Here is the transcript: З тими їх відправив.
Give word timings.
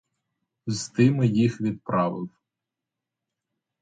З 0.67 0.87
тими 0.89 1.27
їх 1.27 1.61
відправив. 1.61 2.29